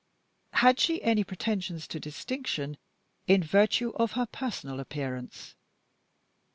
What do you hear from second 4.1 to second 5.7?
her personal appearance?